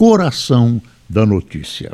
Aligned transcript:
coração 0.00 0.80
da 1.06 1.26
notícia. 1.26 1.92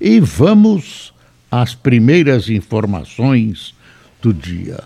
E 0.00 0.18
vamos 0.20 1.12
às 1.50 1.74
primeiras 1.74 2.48
informações 2.48 3.74
do 4.22 4.32
dia. 4.32 4.84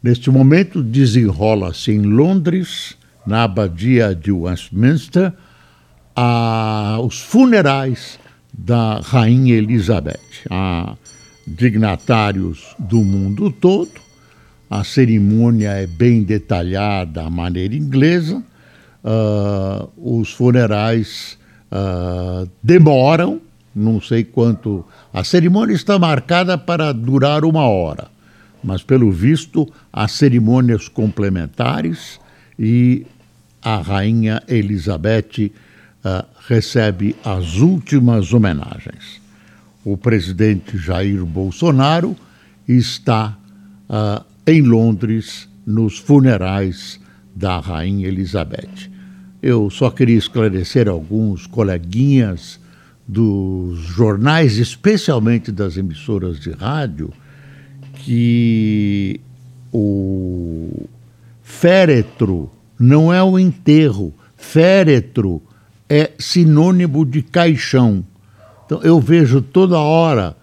Neste 0.00 0.30
momento, 0.30 0.80
desenrola-se 0.80 1.90
em 1.90 2.02
Londres, 2.02 2.96
na 3.26 3.42
abadia 3.42 4.14
de 4.14 4.30
Westminster, 4.30 5.32
a, 6.14 7.00
os 7.02 7.18
funerais 7.18 8.20
da 8.56 9.00
Rainha 9.00 9.56
Elizabeth. 9.56 10.46
Há 10.48 10.94
dignatários 11.44 12.76
do 12.78 13.02
mundo 13.02 13.50
todo. 13.50 14.00
A 14.70 14.84
cerimônia 14.84 15.70
é 15.70 15.88
bem 15.88 16.22
detalhada 16.22 17.24
à 17.24 17.28
maneira 17.28 17.74
inglesa. 17.74 18.44
Uh, 19.04 20.20
os 20.20 20.32
funerais 20.32 21.36
uh, 21.72 22.48
demoram, 22.62 23.40
não 23.74 24.00
sei 24.00 24.22
quanto. 24.22 24.84
A 25.12 25.24
cerimônia 25.24 25.74
está 25.74 25.98
marcada 25.98 26.56
para 26.56 26.92
durar 26.92 27.44
uma 27.44 27.66
hora 27.66 28.12
mas 28.62 28.82
pelo 28.82 29.10
visto 29.10 29.70
há 29.92 30.06
cerimônias 30.06 30.88
complementares 30.88 32.20
e 32.58 33.04
a 33.60 33.76
rainha 33.78 34.42
Elizabeth 34.48 35.50
uh, 36.04 36.24
recebe 36.46 37.16
as 37.24 37.56
últimas 37.56 38.32
homenagens. 38.32 39.20
O 39.84 39.96
presidente 39.96 40.78
Jair 40.78 41.24
Bolsonaro 41.24 42.16
está 42.68 43.36
em 44.46 44.62
Londres 44.62 45.48
nos 45.66 45.98
funerais 45.98 46.98
da 47.34 47.58
rainha 47.58 48.08
Elizabeth. 48.08 48.91
Eu 49.42 49.68
só 49.70 49.90
queria 49.90 50.16
esclarecer 50.16 50.88
alguns 50.88 51.46
coleguinhas 51.46 52.60
dos 53.06 53.80
jornais, 53.80 54.56
especialmente 54.56 55.50
das 55.50 55.76
emissoras 55.76 56.38
de 56.38 56.52
rádio, 56.52 57.12
que 57.94 59.20
o 59.72 60.86
féretro 61.42 62.50
não 62.78 63.12
é 63.12 63.22
o 63.22 63.38
enterro, 63.38 64.14
féretro 64.36 65.42
é 65.88 66.12
sinônimo 66.18 67.04
de 67.04 67.20
caixão. 67.22 68.04
Então 68.64 68.80
eu 68.82 69.00
vejo 69.00 69.42
toda 69.42 69.78
hora 69.78 70.36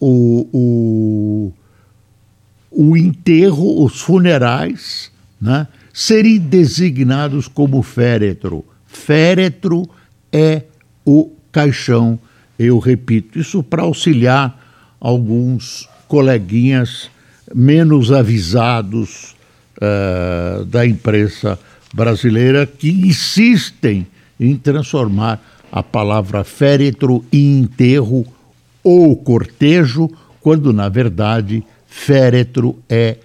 o, 0.00 0.48
o, 0.52 1.52
o 2.70 2.96
enterro, 2.96 3.84
os 3.84 4.00
funerais, 4.00 5.12
né, 5.40 5.68
serem 5.92 6.38
designados 6.38 7.48
como 7.48 7.82
féretro. 7.82 8.64
Féretro 8.86 9.88
é 10.32 10.62
o 11.04 11.30
caixão. 11.50 12.18
Eu 12.58 12.78
repito, 12.78 13.38
isso 13.38 13.62
para 13.62 13.82
auxiliar 13.82 14.58
alguns 15.00 15.88
coleguinhas 16.08 17.10
menos 17.54 18.12
avisados 18.12 19.34
uh, 19.78 20.64
da 20.64 20.86
imprensa 20.86 21.58
brasileira 21.92 22.66
que 22.66 22.90
insistem 22.90 24.06
em 24.38 24.56
transformar 24.56 25.40
a 25.70 25.82
palavra 25.82 26.44
féretro 26.44 27.24
em 27.32 27.60
enterro 27.60 28.26
ou 28.82 29.16
cortejo, 29.16 30.10
quando 30.40 30.72
na 30.72 30.88
verdade 30.88 31.62
féretro 31.86 32.78
é 32.88 33.16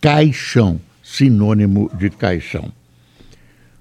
caixão, 0.00 0.80
sinônimo 1.10 1.90
de 1.98 2.08
caixão. 2.10 2.72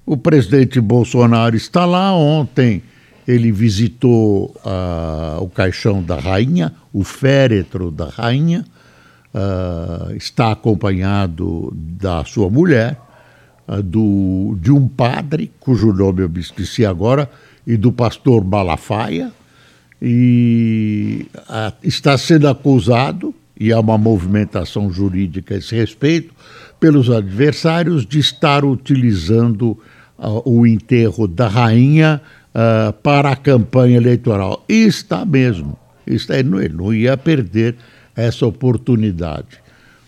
O 0.05 0.17
presidente 0.17 0.81
Bolsonaro 0.81 1.55
está 1.55 1.85
lá. 1.85 2.13
Ontem 2.13 2.81
ele 3.27 3.51
visitou 3.51 4.55
uh, 4.65 5.43
o 5.43 5.47
caixão 5.49 6.01
da 6.01 6.19
rainha, 6.19 6.73
o 6.91 7.03
féretro 7.03 7.91
da 7.91 8.09
rainha, 8.09 8.65
uh, 9.33 10.11
está 10.15 10.51
acompanhado 10.51 11.71
da 11.75 12.25
sua 12.25 12.49
mulher, 12.49 12.99
uh, 13.67 13.83
do, 13.83 14.57
de 14.59 14.71
um 14.71 14.87
padre, 14.87 15.51
cujo 15.59 15.93
nome 15.93 16.23
eu 16.23 16.29
me 16.29 16.39
esqueci 16.39 16.83
agora, 16.83 17.29
e 17.67 17.77
do 17.77 17.91
pastor 17.91 18.43
Malafaia, 18.43 19.31
e 20.01 21.27
está 21.83 22.17
sendo 22.17 22.47
acusado, 22.47 23.35
e 23.59 23.71
há 23.71 23.79
uma 23.79 23.97
movimentação 23.97 24.91
jurídica 24.91 25.53
a 25.53 25.57
esse 25.57 25.75
respeito, 25.75 26.33
pelos 26.79 27.09
adversários 27.09 28.05
de 28.05 28.19
estar 28.19 28.63
utilizando 28.63 29.77
o 30.45 30.65
enterro 30.65 31.27
da 31.27 31.47
rainha 31.47 32.21
uh, 32.53 32.93
para 32.93 33.31
a 33.31 33.35
campanha 33.35 33.97
eleitoral. 33.97 34.63
E 34.67 34.85
está 34.85 35.25
mesmo. 35.25 35.77
Está, 36.05 36.37
ele, 36.37 36.49
não, 36.49 36.61
ele 36.61 36.73
não 36.73 36.93
ia 36.93 37.15
perder 37.15 37.75
essa 38.15 38.45
oportunidade. 38.45 39.59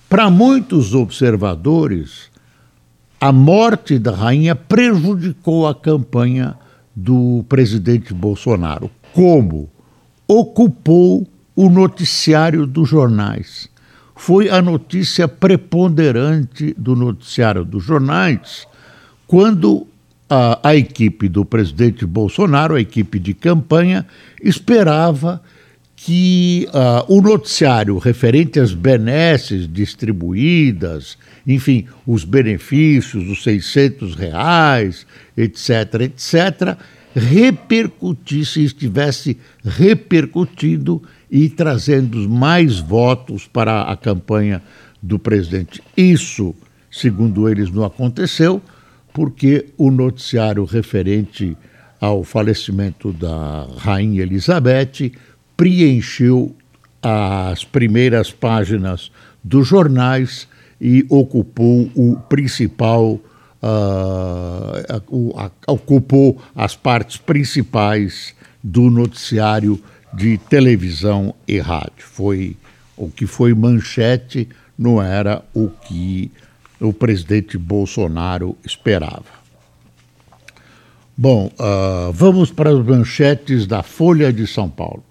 Para 0.10 0.30
muitos 0.30 0.94
observadores, 0.94 2.30
a 3.20 3.31
morte 3.31 3.98
da 3.98 4.12
rainha 4.12 4.56
prejudicou 4.56 5.68
a 5.68 5.76
campanha 5.76 6.56
do 6.96 7.46
presidente 7.48 8.14
Bolsonaro. 8.14 8.92
Como? 9.14 9.70
Ocupou 10.28 11.28
o 11.56 11.70
noticiário 11.70 12.66
dos 12.66 12.90
jornais. 12.90 13.70
Foi 14.24 14.50
a 14.50 14.62
notícia 14.62 15.28
preponderante 15.28 16.76
do 16.78 16.96
noticiário 16.96 17.66
dos 17.66 17.84
jornais 17.84 18.68
quando 19.26 19.88
a, 20.30 20.59
a 20.62 20.76
equipe 20.76 21.28
do 21.28 21.44
presidente 21.44 22.06
Bolsonaro, 22.06 22.76
a 22.76 22.80
equipe 22.80 23.18
de 23.18 23.34
campanha, 23.34 24.06
esperava 24.40 25.42
que 25.96 26.68
uh, 26.70 27.12
o 27.12 27.20
noticiário 27.20 27.98
referente 27.98 28.60
às 28.60 28.76
benesses 28.76 29.68
distribuídas, 29.68 31.18
enfim, 31.48 31.88
os 32.06 32.24
benefícios, 32.24 33.28
os 33.28 33.42
600 33.42 34.14
reais, 34.14 35.08
etc., 35.36 36.02
etc., 36.02 36.78
repercutisse, 37.16 38.64
estivesse 38.64 39.36
repercutindo 39.66 41.02
e 41.31 41.47
trazendo 41.47 42.30
mais 42.30 42.78
votos 42.78 43.47
para 43.47 43.84
a 43.84 43.96
campanha 43.96 44.62
do 45.02 45.18
presidente. 45.18 45.81
Isso, 45.96 46.53
segundo 46.92 47.47
eles, 47.47 47.72
não 47.72 47.86
aconteceu 47.86 48.62
porque 49.14 49.68
o 49.78 49.90
noticiário 49.90 50.66
referente 50.66 51.58
ao 52.00 52.24
falecimento 52.24 53.14
da 53.14 53.68
Rainha 53.78 54.24
Elizabeth 54.24 55.12
preencheu 55.56 56.53
as 57.02 57.63
primeiras 57.63 58.31
páginas 58.31 59.12
dos 59.44 59.68
jornais 59.68 60.48
e 60.80 61.06
ocupou 61.09 61.90
o 61.96 62.18
principal, 62.28 63.19
uh, 63.62 65.42
ocupou 65.68 66.42
as 66.56 66.75
partes 66.75 67.18
principais 67.18 68.33
do 68.63 68.89
noticiário 68.89 69.80
de 70.13 70.38
televisão 70.38 71.34
e 71.48 71.60
rádio. 71.60 72.06
Foi 72.06 72.56
o 72.98 73.10
que 73.10 73.25
foi 73.25 73.54
manchete, 73.54 74.48
não 74.78 75.02
era 75.02 75.44
o 75.54 75.69
que 75.69 76.31
o 76.80 76.92
presidente 76.92 77.58
Bolsonaro 77.58 78.58
esperava. 78.66 79.42
Bom, 81.18 81.52
uh, 81.60 82.12
vamos 82.12 82.52
para 82.52 82.72
as 82.72 82.84
manchetes 82.84 83.68
da 83.68 83.84
Folha 83.84 84.34
de 84.34 84.48
São 84.48 84.69
Paulo. 84.69 85.04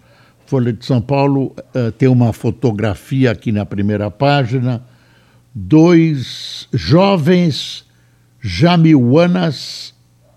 Folha 0.46 0.72
de 0.72 0.84
São 0.84 1.00
Paulo 1.00 1.54
uh, 1.74 1.92
tem 1.92 2.08
uma 2.08 2.32
fotografia 2.32 3.30
aqui 3.30 3.52
na 3.52 3.64
primeira 3.64 4.10
página, 4.10 4.82
dois 5.54 6.66
jovens 6.72 7.84
jamiuanas, 8.40 9.94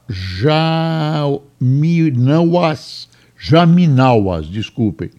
jaminauas, 0.07 1.50
jaminauas, 3.44 4.48
desculpem, 4.48 5.10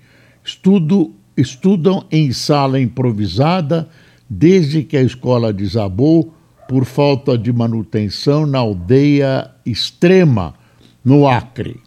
estudo, 0.43 1.12
estudam 1.37 2.06
em 2.11 2.32
sala 2.32 2.81
improvisada 2.81 3.87
desde 4.29 4.82
que 4.82 4.97
a 4.97 5.03
escola 5.03 5.53
desabou 5.53 6.32
por 6.67 6.87
falta 6.87 7.37
de 7.37 7.53
manutenção 7.53 8.47
na 8.47 8.61
aldeia 8.61 9.50
extrema, 9.67 10.55
no 11.05 11.29
Acre. 11.29 11.82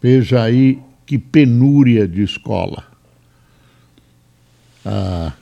Veja 0.00 0.42
aí 0.42 0.80
que 1.04 1.18
penúria 1.18 2.08
de 2.08 2.22
escola. 2.22 2.84
Ah, 4.82 5.34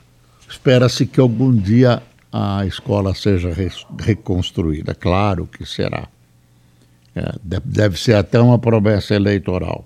Espera-se 0.48 1.06
que 1.06 1.20
algum 1.20 1.54
dia 1.54 2.02
a 2.32 2.66
escola 2.66 3.14
seja 3.14 3.52
re 3.52 3.70
reconstruída. 4.00 4.96
Claro 4.96 5.46
que 5.46 5.64
será. 5.64 6.08
É, 7.14 7.34
deve 7.64 8.00
ser 8.00 8.14
até 8.14 8.40
uma 8.40 8.58
promessa 8.58 9.14
eleitoral. 9.14 9.84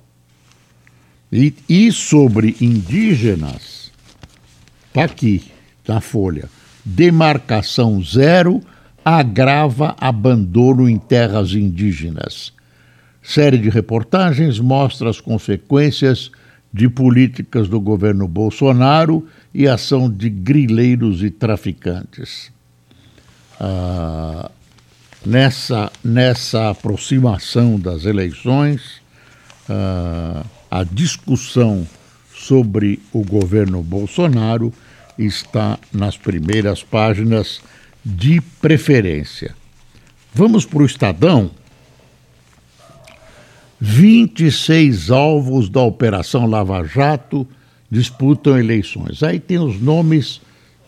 E, 1.32 1.54
e 1.68 1.90
sobre 1.90 2.56
indígenas, 2.60 3.90
está 4.88 5.04
aqui 5.04 5.50
na 5.88 6.00
folha: 6.00 6.48
demarcação 6.84 8.02
zero 8.02 8.62
agrava 9.04 9.96
abandono 9.98 10.88
em 10.88 10.98
terras 10.98 11.52
indígenas. 11.52 12.52
Série 13.22 13.58
de 13.58 13.70
reportagens 13.70 14.60
mostra 14.60 15.08
as 15.08 15.20
consequências 15.20 16.30
de 16.72 16.88
políticas 16.88 17.68
do 17.68 17.80
governo 17.80 18.28
Bolsonaro 18.28 19.26
e 19.52 19.66
ação 19.66 20.10
de 20.10 20.28
grileiros 20.28 21.22
e 21.22 21.30
traficantes. 21.30 22.50
Ah, 23.58 24.50
nessa, 25.24 25.90
nessa 26.02 26.70
aproximação 26.70 27.78
das 27.78 28.04
eleições, 28.04 29.02
ah, 29.68 30.44
a 30.70 30.84
discussão 30.84 31.86
sobre 32.34 33.00
o 33.12 33.24
governo 33.24 33.82
Bolsonaro 33.82 34.72
está 35.18 35.78
nas 35.92 36.16
primeiras 36.16 36.82
páginas 36.82 37.60
de 38.04 38.40
preferência. 38.60 39.54
Vamos 40.34 40.66
para 40.66 40.82
o 40.82 40.86
Estadão. 40.86 41.50
26 43.80 45.10
alvos 45.10 45.68
da 45.68 45.80
Operação 45.80 46.46
Lava 46.46 46.84
Jato 46.84 47.46
disputam 47.90 48.58
eleições. 48.58 49.22
Aí 49.22 49.38
tem 49.38 49.58
os 49.58 49.80
nomes 49.80 50.40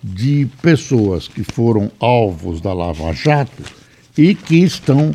de 0.03 0.49
pessoas 0.63 1.29
que 1.29 1.45
foram 1.45 1.91
alvos 2.01 2.61
da 2.61 2.73
Lava 2.73 3.13
Jato 3.13 3.63
e 4.17 4.35
que 4.35 4.57
estão 4.57 5.13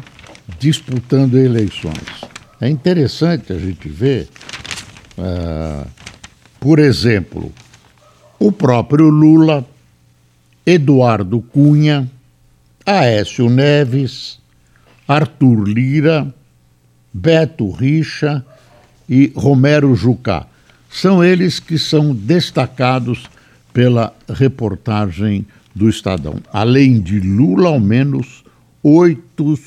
disputando 0.60 1.38
eleições. 1.38 2.22
É 2.60 2.70
interessante 2.70 3.52
a 3.52 3.58
gente 3.58 3.90
ver, 3.90 4.30
uh, 5.18 5.88
por 6.60 6.78
exemplo, 6.78 7.52
o 8.38 8.52
próprio 8.52 9.10
Lula, 9.10 9.66
Eduardo 10.66 11.42
Cunha, 11.42 12.10
Aécio 12.86 13.50
Neves, 13.50 14.40
Arthur 15.08 15.68
Lira, 15.68 16.34
Beto 17.14 17.72
Richa 17.72 18.46
e 19.10 19.32
Romero 19.36 19.96
Jucá. 19.96 20.46
São 20.90 21.24
eles 21.24 21.60
que 21.60 21.78
são 21.78 22.14
destacados 22.14 23.30
pela 23.74 24.14
reportagem 24.30 25.46
do 25.74 25.90
Estadão. 25.90 26.36
Além 26.52 27.00
de 27.00 27.20
Lula, 27.20 27.70
ao 27.70 27.80
menos 27.80 28.44
oito, 28.84 29.58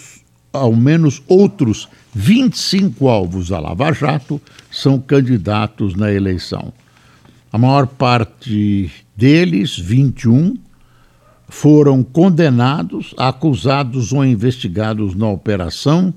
ao 0.53 0.75
menos 0.75 1.23
outros 1.27 1.89
25 2.15 3.09
alvos 3.09 3.49
da 3.49 3.59
Lava 3.59 3.93
Jato 3.93 4.41
são 4.71 4.99
candidatos 5.01 5.95
na 5.95 6.13
eleição. 6.13 6.73
A 7.53 7.59
maior 7.59 7.87
parte 7.87 8.91
deles, 9.17 9.79
21, 9.79 10.57
foram 11.49 12.03
condenados, 12.03 13.15
acusados 13.17 14.13
ou 14.13 14.25
investigados 14.25 15.15
na 15.15 15.29
operação. 15.29 16.13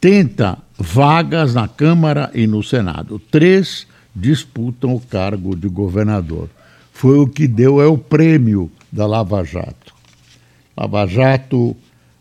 Tenta 0.00 0.58
vagas 0.78 1.54
na 1.54 1.68
Câmara 1.68 2.30
e 2.34 2.46
no 2.46 2.62
Senado. 2.62 3.18
Três 3.30 3.86
disputam 4.14 4.94
o 4.94 5.00
cargo 5.00 5.54
de 5.54 5.68
governador. 5.68 6.48
Foi 6.92 7.18
o 7.18 7.26
que 7.26 7.46
deu 7.46 7.80
é 7.80 7.86
o 7.86 7.98
prêmio 7.98 8.70
da 8.90 9.06
Lava 9.06 9.44
Jato. 9.44 9.94
Lava 10.76 11.06
Jato 11.06 11.76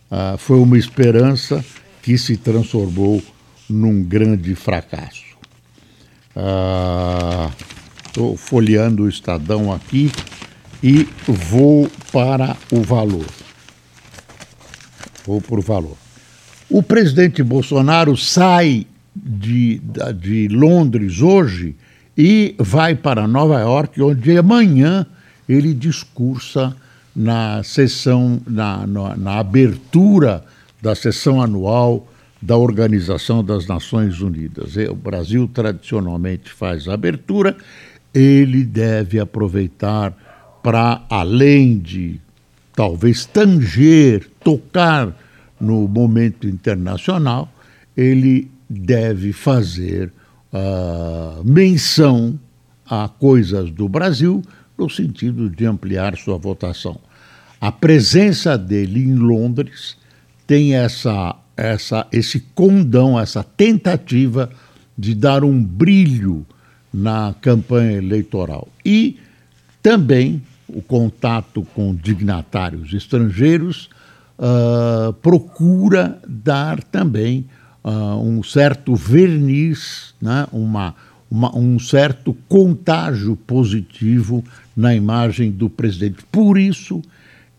ah, 0.10 0.36
foi 0.38 0.60
uma 0.60 0.78
esperança 0.78 1.64
que 2.02 2.18
se 2.18 2.38
transformou 2.38 3.22
num 3.70 4.04
grande 4.04 4.56
fracasso. 4.56 5.26
Estou 8.08 8.34
ah, 8.34 8.38
folheando 8.38 9.04
o 9.04 9.10
Estadão 9.10 9.74
aqui 9.74 10.12
e 10.82 11.08
vou 11.28 11.90
para 12.12 12.56
o 12.72 12.82
valor. 12.82 13.26
Vou 15.26 15.42
para 15.42 15.60
o 15.60 15.62
valor. 15.62 15.98
O 16.70 16.84
presidente 16.84 17.42
Bolsonaro 17.44 18.16
sai 18.16 18.86
de, 19.16 19.82
de 20.16 20.48
Londres 20.50 21.22
hoje 21.22 21.76
e 22.18 22.56
vai 22.58 22.96
para 22.96 23.28
Nova 23.28 23.60
York, 23.60 24.02
onde 24.02 24.38
amanhã 24.38 25.06
ele 25.48 25.74
discursa 25.74 26.76
na 27.18 27.64
sessão, 27.64 28.40
na, 28.46 28.86
na, 28.86 29.18
na 29.18 29.40
abertura 29.40 30.46
da 30.80 30.94
sessão 30.94 31.42
anual 31.42 32.08
da 32.40 32.56
Organização 32.56 33.44
das 33.44 33.66
Nações 33.66 34.22
Unidas. 34.22 34.76
O 34.76 34.94
Brasil 34.94 35.50
tradicionalmente 35.52 36.52
faz 36.52 36.88
a 36.88 36.94
abertura, 36.94 37.58
ele 38.14 38.64
deve 38.64 39.20
aproveitar 39.20 40.16
para, 40.62 41.02
além 41.10 41.80
de 41.80 42.22
talvez 42.76 43.26
tanger, 43.26 44.30
tocar 44.44 45.12
no 45.60 45.88
momento 45.88 46.48
internacional, 46.48 47.52
ele 47.96 48.52
deve 48.70 49.34
fazer 49.34 50.12
uh, 50.54 51.44
menção 51.44 52.40
a 52.86 53.10
coisas 53.10 53.72
do 53.72 53.90
Brasil 53.90 54.44
no 54.78 54.88
sentido 54.88 55.50
de 55.50 55.66
ampliar 55.66 56.16
sua 56.16 56.38
votação. 56.38 57.07
A 57.60 57.72
presença 57.72 58.58
dele 58.58 59.04
em 59.04 59.16
Londres 59.16 59.98
tem 60.46 60.76
essa, 60.76 61.36
essa, 61.56 62.08
esse 62.12 62.40
condão, 62.54 63.20
essa 63.20 63.44
tentativa 63.44 64.50
de 64.98 65.14
dar 65.14 65.44
um 65.44 65.62
brilho 65.64 66.46
na 66.94 67.36
campanha 67.42 67.98
eleitoral. 67.98 68.68
E 68.86 69.20
também 69.82 70.42
o 70.68 70.82
contato 70.82 71.66
com 71.74 71.96
dignatários 71.96 72.94
estrangeiros 72.94 73.90
uh, 74.38 75.14
procura 75.14 76.20
dar 76.28 76.84
também 76.84 77.46
uh, 77.84 78.22
um 78.22 78.44
certo 78.44 78.96
verniz, 78.96 80.14
né, 80.22 80.48
uma, 80.52 80.96
uma, 81.30 81.56
um 81.56 81.80
certo 81.80 82.36
contágio 82.48 83.36
positivo 83.36 84.44
na 84.76 84.94
imagem 84.94 85.52
do 85.52 85.70
presidente. 85.70 86.24
Por 86.32 86.58
isso, 86.58 87.02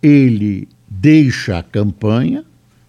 ele 0.03 0.69
deixa 0.89 1.59
a 1.59 1.63
campanha, 1.63 2.45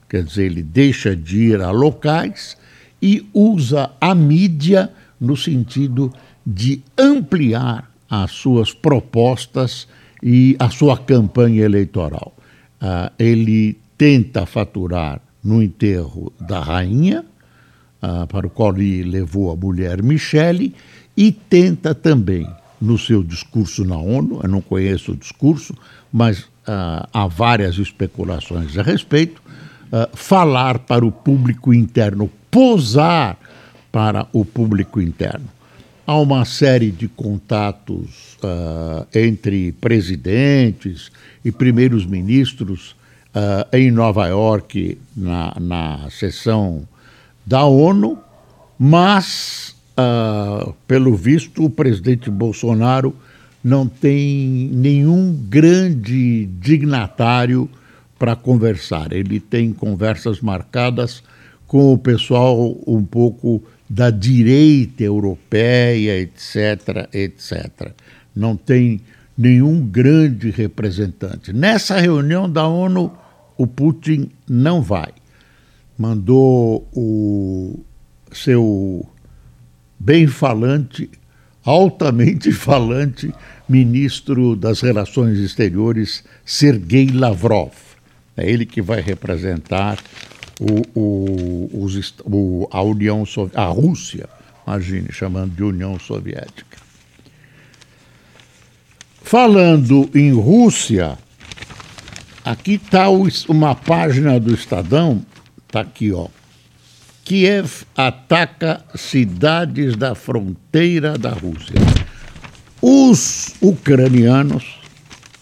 quer 0.10 0.24
dizer, 0.24 0.46
ele 0.46 0.64
deixa 0.64 1.16
de 1.16 1.38
ir 1.50 1.62
a 1.62 1.72
locais 1.72 2.58
e 3.02 3.28
usa 3.34 3.92
a 4.00 4.14
mídia 4.14 4.92
no 5.20 5.36
sentido 5.36 6.14
de 6.46 6.82
ampliar 6.98 7.90
as 8.10 8.32
suas 8.32 8.74
propostas 8.74 9.88
e 10.22 10.56
a 10.60 10.70
sua 10.70 10.98
campanha 10.98 11.64
eleitoral. 11.64 12.34
Uh, 12.82 13.12
ele 13.20 13.78
tenta 13.98 14.46
faturar 14.46 15.22
no 15.44 15.62
enterro 15.62 16.32
da 16.40 16.62
rainha, 16.62 17.26
ah, 18.02 18.26
para 18.28 18.48
o 18.48 18.50
qual 18.50 18.78
ele 18.78 19.04
levou 19.04 19.52
a 19.52 19.56
mulher 19.56 20.02
Michele, 20.02 20.74
e 21.16 21.32
tenta 21.32 21.94
também, 21.94 22.48
no 22.80 22.98
seu 22.98 23.22
discurso 23.22 23.84
na 23.84 23.98
ONU, 23.98 24.40
eu 24.42 24.48
não 24.48 24.62
conheço 24.62 25.12
o 25.12 25.16
discurso, 25.18 25.76
mas 26.12 26.46
ah, 26.72 27.10
há 27.12 27.26
várias 27.26 27.80
especulações 27.80 28.78
a 28.78 28.84
respeito, 28.84 29.42
ah, 29.92 30.08
falar 30.14 30.78
para 30.78 31.04
o 31.04 31.12
público 31.12 31.74
interno, 31.74 32.30
posar 32.52 33.40
para 33.92 34.28
o 34.32 34.46
público 34.46 35.02
interno. 35.02 35.48
Há 36.06 36.16
uma 36.20 36.46
série 36.46 36.92
de 36.92 37.08
contatos 37.08 38.36
uh, 38.44 39.06
entre 39.14 39.72
presidentes 39.74 41.12
e 41.46 41.52
primeiros 41.52 42.04
ministros 42.04 42.96
em 43.72 43.92
Nova 43.92 44.26
York, 44.28 44.98
na, 45.16 45.56
na 45.60 46.10
sessão 46.10 46.82
da 47.46 47.64
ONU, 47.64 48.18
mas, 48.78 49.76
pelo 50.88 51.16
visto, 51.16 51.64
o 51.64 51.70
presidente 51.70 52.28
Bolsonaro 52.32 53.16
não 53.64 53.88
tem 53.88 54.70
nenhum 54.74 55.34
grande 55.50 56.46
dignatário 56.60 57.70
para 58.18 58.36
conversar. 58.36 59.12
Ele 59.14 59.40
tem 59.40 59.74
conversas 59.74 60.42
marcadas 60.42 61.24
com 61.68 61.94
o 61.94 61.98
pessoal 61.98 62.78
um 62.86 63.04
pouco 63.04 63.64
da 63.90 64.10
direita 64.10 65.04
europeia, 65.04 66.20
etc., 66.20 67.10
etc. 67.14 67.92
Não 68.36 68.56
tem 68.56 69.02
nenhum 69.38 69.82
grande 69.82 70.52
representante. 70.52 71.54
Nessa 71.54 71.98
reunião 72.00 72.50
da 72.50 72.68
ONU, 72.68 73.12
o 73.58 73.66
Putin 73.66 74.30
não 74.48 74.82
vai. 74.82 75.12
Mandou 75.98 76.88
o 76.94 77.80
seu 78.32 79.06
bem 80.00 80.28
falante, 80.28 81.10
altamente 81.70 82.52
falante 82.52 83.32
ministro 83.68 84.56
das 84.56 84.82
Relações 84.82 85.38
Exteriores, 85.38 86.24
Sergei 86.44 87.08
Lavrov. 87.12 87.74
É 88.36 88.50
ele 88.50 88.66
que 88.66 88.82
vai 88.82 89.02
representar 89.02 90.00
o, 90.60 91.00
o, 91.00 91.70
os, 91.84 92.16
o, 92.26 92.68
a 92.72 92.82
União 92.82 93.24
a 93.54 93.66
Rússia, 93.66 94.28
imagine, 94.66 95.12
chamando 95.12 95.56
de 95.56 95.64
União 95.64 96.00
Soviética. 96.00 96.80
Falando 99.22 100.10
em 100.16 100.34
Rússia, 100.34 101.20
aqui 102.44 102.74
está 102.84 103.10
uma 103.48 103.76
página 103.76 104.40
do 104.40 104.56
Estadão, 104.56 105.24
está 105.68 105.82
aqui, 105.82 106.12
ó. 106.12 106.30
Kiev 107.30 107.84
ataca 107.96 108.84
cidades 108.96 109.96
da 109.96 110.16
fronteira 110.16 111.16
da 111.16 111.30
Rússia. 111.30 111.76
Os 112.82 113.54
ucranianos 113.62 114.80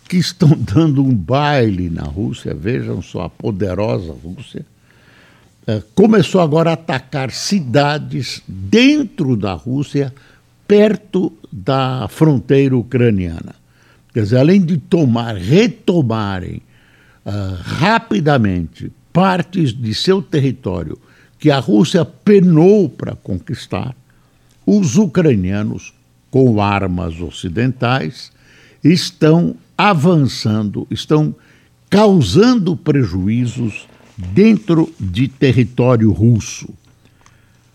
que 0.09 0.17
estão 0.17 0.49
dando 0.59 1.01
um 1.01 1.15
baile 1.15 1.89
na 1.89 2.03
Rússia, 2.03 2.53
vejam 2.53 3.01
só 3.01 3.21
a 3.21 3.29
poderosa 3.29 4.13
Rússia, 4.21 4.65
é, 5.65 5.81
começou 5.95 6.41
agora 6.41 6.71
a 6.71 6.73
atacar 6.73 7.31
cidades 7.31 8.43
dentro 8.45 9.37
da 9.37 9.53
Rússia, 9.53 10.13
perto 10.67 11.31
da 11.49 12.09
fronteira 12.09 12.75
ucraniana. 12.75 13.55
Quer 14.13 14.23
dizer, 14.23 14.39
além 14.39 14.59
de 14.59 14.75
tomar, 14.75 15.37
retomarem 15.37 16.61
uh, 17.25 17.55
rapidamente 17.61 18.91
partes 19.13 19.71
de 19.73 19.93
seu 19.93 20.21
território 20.21 20.99
que 21.39 21.51
a 21.51 21.59
Rússia 21.59 22.03
penou 22.03 22.89
para 22.89 23.15
conquistar, 23.15 23.95
os 24.65 24.97
ucranianos, 24.97 25.93
com 26.29 26.61
armas 26.61 27.21
ocidentais, 27.21 28.31
estão 28.83 29.55
avançando, 29.77 30.85
estão 30.89 31.33
causando 31.89 32.75
prejuízos 32.75 33.87
dentro 34.17 34.91
de 34.99 35.27
território 35.27 36.11
russo. 36.11 36.69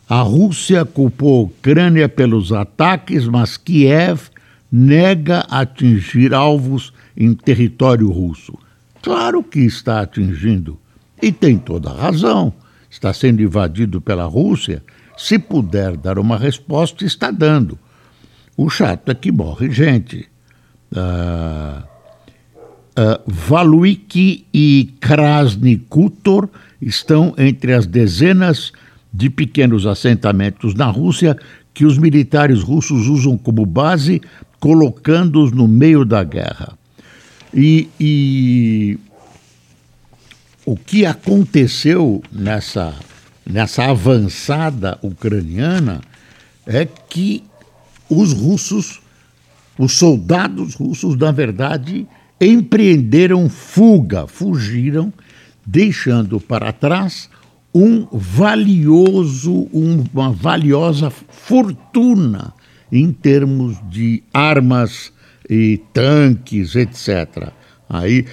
A 0.08 0.20
Rússia 0.20 0.84
culpou 0.84 1.40
a 1.40 1.44
Ucrânia 1.44 2.08
pelos 2.08 2.52
ataques, 2.52 3.26
mas 3.26 3.56
Kiev 3.56 4.28
nega 4.70 5.46
atingir 5.48 6.34
alvos 6.34 6.92
em 7.16 7.32
território 7.34 8.10
russo. 8.10 8.58
Claro 9.00 9.42
que 9.42 9.60
está 9.60 10.00
atingindo, 10.00 10.78
e 11.20 11.32
tem 11.32 11.58
toda 11.58 11.90
a 11.90 12.02
razão. 12.02 12.52
Está 12.92 13.10
sendo 13.14 13.40
invadido 13.40 14.02
pela 14.02 14.26
Rússia. 14.26 14.82
Se 15.16 15.38
puder 15.38 15.96
dar 15.96 16.18
uma 16.18 16.36
resposta, 16.36 17.06
está 17.06 17.30
dando. 17.30 17.78
O 18.54 18.68
chato 18.68 19.10
é 19.10 19.14
que 19.14 19.32
morre 19.32 19.70
gente. 19.70 20.28
Uh, 20.92 21.82
uh, 23.00 23.22
Valuiki 23.26 24.44
e 24.52 24.92
Krasny 25.00 25.78
Kutor 25.78 26.50
estão 26.82 27.34
entre 27.38 27.72
as 27.72 27.86
dezenas 27.86 28.72
de 29.10 29.30
pequenos 29.30 29.86
assentamentos 29.86 30.74
na 30.74 30.86
Rússia 30.86 31.34
que 31.72 31.86
os 31.86 31.96
militares 31.96 32.62
russos 32.62 33.06
usam 33.06 33.38
como 33.38 33.64
base, 33.64 34.20
colocando-os 34.60 35.50
no 35.50 35.66
meio 35.66 36.04
da 36.04 36.22
guerra. 36.22 36.76
E, 37.54 37.88
e, 37.98 38.98
o 40.64 40.76
que 40.76 41.04
aconteceu 41.04 42.22
nessa, 42.30 42.94
nessa 43.44 43.84
avançada 43.90 44.98
ucraniana 45.02 46.00
é 46.66 46.84
que 46.84 47.42
os 48.08 48.32
russos, 48.32 49.00
os 49.78 49.92
soldados 49.92 50.74
russos, 50.74 51.16
na 51.16 51.32
verdade, 51.32 52.06
empreenderam 52.40 53.48
fuga, 53.48 54.26
fugiram, 54.26 55.12
deixando 55.64 56.40
para 56.40 56.72
trás 56.72 57.28
um 57.74 58.06
valioso, 58.12 59.68
uma 59.72 60.30
valiosa 60.30 61.10
fortuna 61.10 62.52
em 62.90 63.10
termos 63.12 63.78
de 63.88 64.22
armas 64.32 65.12
e 65.48 65.80
tanques, 65.92 66.76
etc. 66.76 67.50
Aí 67.88 68.26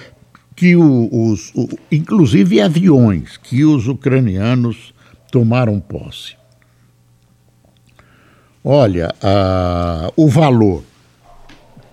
que 0.60 0.76
o, 0.76 1.08
os, 1.10 1.50
o, 1.54 1.66
inclusive 1.90 2.60
aviões 2.60 3.38
que 3.38 3.64
os 3.64 3.88
ucranianos 3.88 4.92
tomaram 5.32 5.80
posse. 5.80 6.34
Olha, 8.62 9.10
a, 9.22 10.12
o 10.14 10.28
valor 10.28 10.84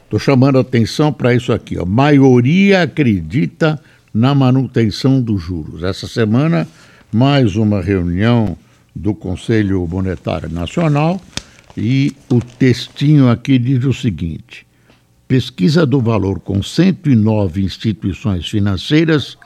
Estou 0.04 0.20
chamando 0.20 0.58
a 0.58 0.62
atenção 0.62 1.14
para 1.14 1.34
isso 1.34 1.54
aqui. 1.54 1.78
A 1.78 1.86
maioria 1.86 2.84
acredita 2.84 3.80
na 4.14 4.36
manutenção 4.36 5.22
dos 5.22 5.42
juros. 5.42 5.84
Essa 5.84 6.08
semana, 6.08 6.68
mais 7.10 7.56
uma 7.56 7.82
reunião 7.82 8.58
do 8.94 9.16
Conselho 9.16 9.88
Monetário 9.88 10.50
Nacional 10.50 11.22
e 11.76 12.14
o 12.30 12.42
textinho 12.42 13.30
aqui 13.30 13.58
diz 13.58 13.86
o 13.86 13.94
seguinte: 13.94 14.67
pesquisa 15.28 15.86
do 15.86 16.00
valor 16.00 16.40
com 16.40 16.64
109 16.64 17.64
instituições 17.64 18.50
financeiras 18.50 19.38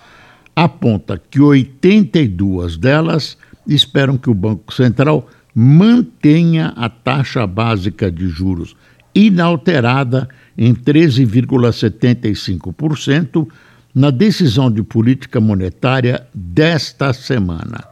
aponta 0.55 1.21
que 1.29 1.41
82 1.41 2.77
delas 2.77 3.37
esperam 3.67 4.17
que 4.17 4.29
o 4.29 4.33
Banco 4.33 4.73
Central 4.73 5.27
mantenha 5.53 6.73
a 6.75 6.89
taxa 6.89 7.45
básica 7.47 8.11
de 8.11 8.27
juros 8.27 8.75
inalterada 9.13 10.29
em 10.57 10.73
13,75% 10.73 13.47
na 13.93 14.09
decisão 14.09 14.71
de 14.71 14.81
política 14.81 15.41
monetária 15.41 16.25
desta 16.33 17.11
semana. 17.11 17.83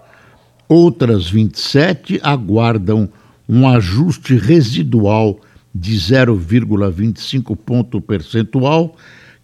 Outras 0.68 1.30
27 1.30 2.22
aguardam 2.24 3.10
um 3.48 3.68
ajuste 3.68 4.36
residual 4.36 5.40
de 5.74 5.96
0,25 5.96 7.56
ponto 7.56 8.02
percentual, 8.02 8.96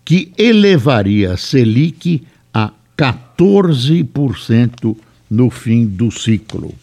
que 0.03 0.31
elevaria 0.37 1.33
a 1.33 1.37
Selic 1.37 2.23
a 2.53 2.71
14% 2.97 4.95
no 5.29 5.49
fim 5.49 5.85
do 5.85 6.11
ciclo. 6.11 6.73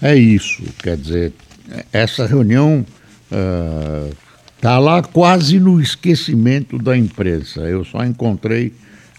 É 0.00 0.16
isso, 0.16 0.62
quer 0.82 0.96
dizer, 0.96 1.32
essa 1.92 2.26
reunião 2.26 2.84
Está 4.56 4.78
uh, 4.78 4.82
lá 4.82 5.02
quase 5.02 5.58
no 5.58 5.80
esquecimento 5.80 6.78
da 6.78 6.96
imprensa. 6.96 7.60
Eu 7.62 7.84
só 7.84 8.04
encontrei 8.04 8.74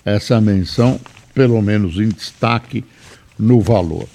essa 0.06 0.40
menção, 0.40 1.00
pelo 1.34 1.62
menos 1.62 1.98
em 1.98 2.10
destaque, 2.10 2.86
no 3.40 3.60
valor. 3.60 4.08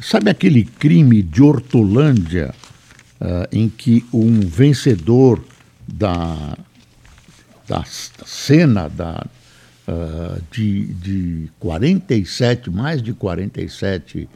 Sabe 0.00 0.30
aquele 0.30 0.64
crime 0.64 1.22
de 1.22 1.42
Hortolândia 1.42 2.52
uh, 3.20 3.48
em 3.50 3.68
que 3.68 4.04
um 4.12 4.40
vencedor 4.40 5.42
da, 5.86 6.56
da 7.66 7.84
cena 7.84 8.88
da, 8.88 9.26
uh, 9.86 10.42
de, 10.50 10.86
de 10.94 11.50
47, 11.58 12.70
mais 12.70 13.02
de 13.02 13.12
47 13.12 14.28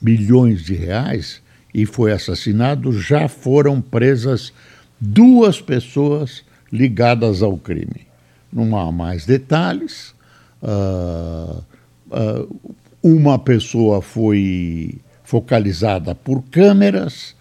milhões 0.00 0.62
de 0.62 0.74
reais, 0.74 1.40
e 1.72 1.84
foi 1.84 2.12
assassinado, 2.12 2.92
já 2.92 3.28
foram 3.28 3.80
presas 3.80 4.52
duas 5.00 5.60
pessoas 5.60 6.42
ligadas 6.72 7.42
ao 7.42 7.56
crime. 7.56 8.06
Não 8.52 8.76
há 8.76 8.90
mais 8.90 9.26
detalhes. 9.26 10.14
Uh, 10.62 11.62
uh, 12.10 12.72
uma 13.02 13.38
pessoa 13.38 14.02
foi 14.02 14.98
focalizada 15.22 16.14
por 16.14 16.42
câmeras, 16.50 17.34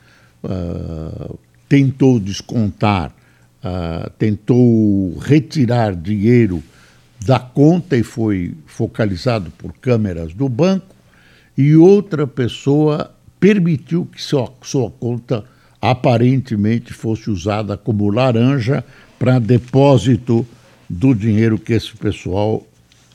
uh, 0.43 1.37
tentou 1.67 2.19
descontar, 2.19 3.13
tentou 4.17 5.17
retirar 5.17 5.93
dinheiro 5.93 6.63
da 7.25 7.39
conta 7.39 7.97
e 7.97 8.03
foi 8.03 8.53
focalizado 8.65 9.51
por 9.57 9.73
câmeras 9.73 10.33
do 10.33 10.47
banco, 10.47 10.95
e 11.57 11.75
outra 11.75 12.25
pessoa 12.25 13.11
permitiu 13.39 14.05
que 14.05 14.21
sua, 14.21 14.49
sua 14.61 14.89
conta 14.89 15.43
aparentemente 15.81 16.93
fosse 16.93 17.29
usada 17.29 17.75
como 17.75 18.09
laranja 18.09 18.83
para 19.19 19.39
depósito 19.39 20.47
do 20.89 21.13
dinheiro 21.13 21.57
que 21.57 21.73
esse 21.73 21.95
pessoal 21.95 22.65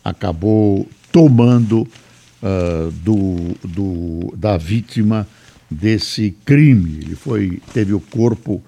acabou 0.05 0.89
tomando 1.11 1.83
uh, 1.83 2.91
do, 3.03 3.57
do, 3.67 4.37
da 4.37 4.57
vítima 4.57 5.27
desse 5.73 6.31
crime. 6.45 6.99
Ele 7.03 7.17
foi, 7.17 7.61
teve 7.73 7.93
o 7.93 8.01
corpo, 8.01 8.63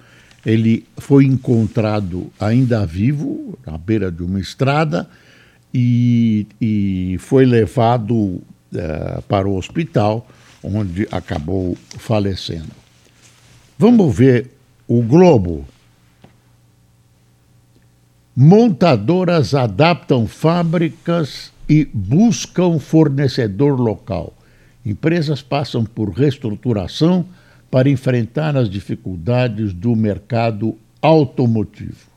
ele 0.44 0.86
foi 0.98 1.24
encontrado 1.24 2.30
ainda 2.38 2.84
vivo, 2.84 3.58
à 3.66 3.78
beira 3.78 4.10
de 4.10 4.22
uma 4.22 4.40
estrada, 4.40 5.08
e, 5.72 6.46
e 6.60 7.16
foi 7.18 7.44
levado 7.44 8.14
uh, 8.14 8.42
para 9.28 9.48
o 9.48 9.56
hospital 9.56 10.26
onde 10.62 11.06
acabou 11.10 11.76
falecendo. 11.98 12.72
Vamos 13.78 14.16
ver 14.16 14.50
o 14.88 15.02
Globo. 15.02 15.66
Montadoras 18.34 19.54
adaptam 19.54 20.26
fábricas 20.26 21.52
e 21.68 21.84
buscam 21.92 22.78
fornecedor 22.78 23.78
local. 23.78 24.32
Empresas 24.84 25.40
passam 25.40 25.84
por 25.84 26.10
reestruturação 26.10 27.24
para 27.70 27.88
enfrentar 27.88 28.56
as 28.56 28.68
dificuldades 28.68 29.72
do 29.72 29.96
mercado 29.96 30.76
automotivo. 31.00 32.08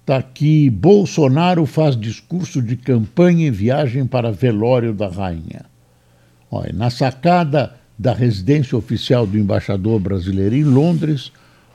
Está 0.00 0.16
aqui: 0.16 0.68
Bolsonaro 0.70 1.66
faz 1.66 1.96
discurso 1.96 2.60
de 2.60 2.76
campanha 2.76 3.48
em 3.48 3.50
viagem 3.50 4.06
para 4.06 4.32
velório 4.32 4.92
da 4.92 5.08
rainha. 5.08 5.66
Olha, 6.50 6.72
na 6.72 6.90
sacada 6.90 7.76
da 7.96 8.12
residência 8.12 8.76
oficial 8.76 9.26
do 9.26 9.38
embaixador 9.38 10.00
brasileiro 10.00 10.56
em 10.56 10.64
Londres, 10.64 11.30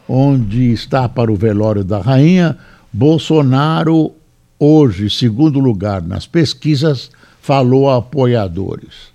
onde 0.09 0.73
está 0.73 1.07
para 1.07 1.31
o 1.31 1.35
velório 1.35 1.83
da 1.83 1.99
rainha, 1.99 2.57
Bolsonaro, 2.91 4.11
hoje, 4.59 5.09
segundo 5.09 5.59
lugar 5.59 6.01
nas 6.01 6.25
pesquisas, 6.27 7.11
falou 7.39 7.89
a 7.89 7.97
apoiadores. 7.97 9.14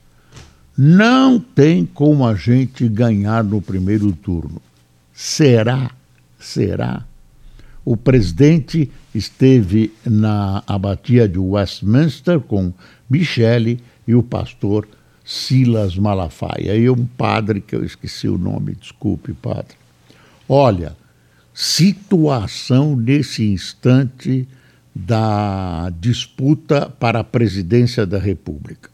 Não 0.82 1.38
tem 1.38 1.84
como 1.84 2.26
a 2.26 2.34
gente 2.34 2.88
ganhar 2.88 3.44
no 3.44 3.60
primeiro 3.60 4.12
turno. 4.12 4.62
Será? 5.12 5.90
Será? 6.38 7.04
O 7.84 7.98
presidente 7.98 8.90
esteve 9.14 9.92
na 10.06 10.62
abatia 10.66 11.28
de 11.28 11.38
Westminster 11.38 12.40
com 12.40 12.72
Michele 13.10 13.78
e 14.08 14.14
o 14.14 14.22
pastor 14.22 14.88
Silas 15.22 15.98
Malafaia. 15.98 16.74
E 16.74 16.88
um 16.88 17.04
padre 17.04 17.60
que 17.60 17.76
eu 17.76 17.84
esqueci 17.84 18.26
o 18.26 18.38
nome, 18.38 18.74
desculpe, 18.74 19.34
padre. 19.34 19.76
Olha, 20.48 20.96
situação 21.52 22.96
nesse 22.96 23.44
instante 23.44 24.48
da 24.94 25.92
disputa 26.00 26.88
para 26.88 27.20
a 27.20 27.24
presidência 27.24 28.06
da 28.06 28.18
República. 28.18 28.88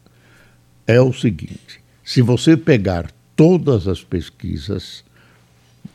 É 0.86 1.00
o 1.00 1.12
seguinte: 1.12 1.80
se 2.04 2.22
você 2.22 2.56
pegar 2.56 3.10
todas 3.34 3.88
as 3.88 4.02
pesquisas, 4.02 5.04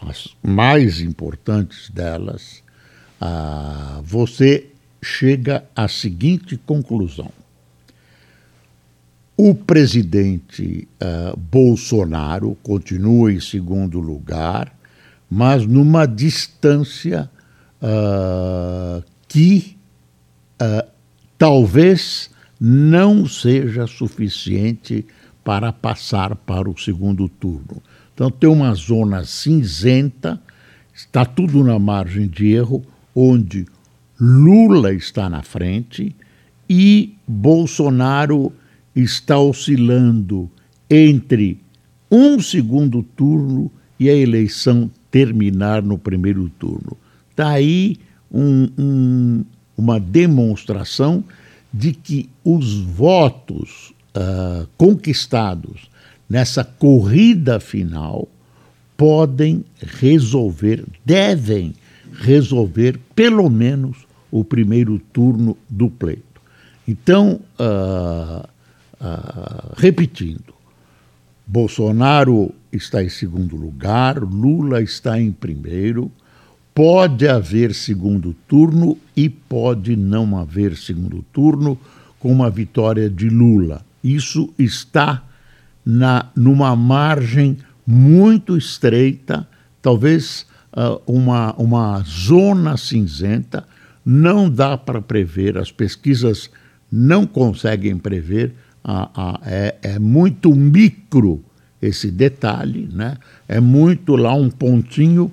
as 0.01 0.36
mais 0.43 1.00
importantes 1.00 1.89
delas, 1.89 2.63
ah, 3.19 4.01
você 4.03 4.67
chega 5.01 5.63
à 5.75 5.88
seguinte 5.88 6.57
conclusão. 6.57 7.31
O 9.38 9.55
presidente 9.55 10.88
uh, 11.01 11.36
Bolsonaro 11.36 12.55
continua 12.62 13.33
em 13.33 13.39
segundo 13.39 14.00
lugar, 14.00 14.71
mas 15.27 15.65
numa 15.65 16.05
distância 16.05 17.27
uh, 17.81 19.03
que 19.27 19.77
uh, 20.62 20.88
talvez 21.39 22.29
não 22.63 23.25
seja 23.25 23.87
suficiente 23.87 25.03
para 25.43 25.73
passar 25.73 26.35
para 26.35 26.69
o 26.69 26.77
segundo 26.77 27.27
turno. 27.27 27.81
Então, 28.13 28.29
tem 28.29 28.47
uma 28.47 28.71
zona 28.75 29.25
cinzenta, 29.25 30.39
está 30.93 31.25
tudo 31.25 31.63
na 31.63 31.79
margem 31.79 32.27
de 32.27 32.51
erro, 32.51 32.83
onde 33.15 33.65
Lula 34.19 34.93
está 34.93 35.27
na 35.27 35.41
frente 35.41 36.15
e 36.69 37.15
Bolsonaro 37.27 38.53
está 38.95 39.39
oscilando 39.39 40.47
entre 40.87 41.59
um 42.11 42.39
segundo 42.39 43.01
turno 43.01 43.71
e 44.00 44.07
a 44.07 44.13
eleição 44.13 44.91
terminar 45.09 45.81
no 45.81 45.97
primeiro 45.97 46.47
turno. 46.59 46.95
Está 47.31 47.50
aí 47.50 47.97
um, 48.31 48.69
um, 48.77 49.45
uma 49.75 50.00
demonstração 50.00 51.24
de 51.74 51.94
que 51.94 52.29
os 52.44 52.79
votos 52.79 53.94
uh, 54.16 54.68
conquistados 54.77 55.90
nessa 56.29 56.64
corrida 56.64 57.60
final 57.60 58.27
podem 58.98 59.66
resolver, 60.00 60.86
devem 61.03 61.74
resolver 62.14 63.00
pelo 63.16 63.50
menos 63.50 64.05
o 64.29 64.44
primeiro 64.44 65.00
turno 65.12 65.57
do 65.70 65.90
pleito. 65.90 66.42
Então, 66.88 67.40
uh, 67.60 68.48
uh, 69.01 69.74
repetindo, 69.77 70.53
Bolsonaro 71.46 72.53
está 72.72 73.03
em 73.03 73.10
segundo 73.10 73.55
lugar, 73.55 74.18
Lula 74.20 74.81
está 74.81 75.20
em 75.20 75.31
primeiro. 75.31 76.12
Pode 76.74 77.27
haver 77.27 77.74
segundo 77.74 78.34
turno 78.48 78.98
e 79.16 79.29
pode 79.29 79.96
não 79.96 80.38
haver 80.38 80.75
segundo 80.77 81.24
turno 81.34 81.77
com 82.20 82.31
uma 82.31 82.50
vitória 82.50 83.10
de 83.10 83.29
Lula. 83.29 83.86
Isso 84.03 84.53
está 84.57 85.24
na, 85.86 86.29
numa 86.36 86.75
margem 86.75 87.57
muito 87.86 88.57
estreita, 88.57 89.48
talvez 89.81 90.46
uh, 90.72 91.01
uma, 91.05 91.53
uma 91.55 92.01
zona 92.03 92.77
cinzenta, 92.77 93.68
não 94.05 94.50
dá 94.50 94.77
para 94.77 95.01
prever, 95.01 95.57
as 95.57 95.72
pesquisas 95.72 96.50
não 96.92 97.25
conseguem 97.25 97.98
prever, 97.98 98.53
é, 99.46 99.75
é, 99.81 100.00
muito 100.00 100.55
micro 100.55 101.44
esse 101.81 102.10
detalhe, 102.10 102.90
né? 102.92 103.18
é 103.48 103.60
muito 103.60 104.16
lá 104.16 104.34
um 104.34 104.50
pontinho, 104.50 105.31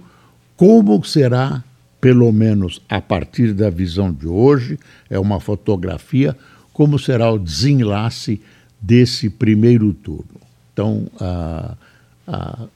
como 0.58 1.04
será, 1.04 1.62
pelo 2.00 2.32
menos 2.32 2.82
a 2.88 3.00
partir 3.00 3.54
da 3.54 3.70
visão 3.70 4.12
de 4.12 4.26
hoje, 4.26 4.76
é 5.08 5.16
uma 5.16 5.38
fotografia, 5.38 6.36
como 6.72 6.98
será 6.98 7.30
o 7.30 7.38
desenlace 7.38 8.40
desse 8.80 9.30
primeiro 9.30 9.94
turno. 9.94 10.40
Então, 10.72 11.06
ah, 11.20 11.76
ah, 12.26 12.66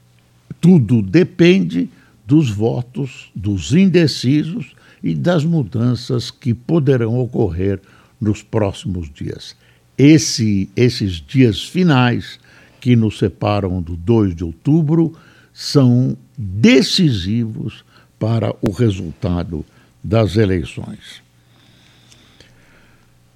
tudo 0.61 1.01
depende 1.01 1.89
dos 2.25 2.49
votos 2.49 3.29
dos 3.35 3.73
indecisos 3.73 4.73
e 5.03 5.13
das 5.13 5.43
mudanças 5.43 6.31
que 6.31 6.53
poderão 6.53 7.19
ocorrer 7.19 7.81
nos 8.19 8.41
próximos 8.41 9.11
dias. 9.13 9.57
Esse, 9.97 10.69
esses 10.73 11.15
dias 11.15 11.61
finais 11.61 12.39
que 12.79 12.95
nos 12.95 13.17
separam 13.17 13.81
do 13.81 13.97
2 13.97 14.33
de 14.33 14.45
outubro 14.45 15.13
são 15.53 16.17
decisivos 16.37 17.83
para 18.19 18.53
o 18.61 18.71
resultado 18.71 19.65
das 20.03 20.37
eleições. 20.37 21.23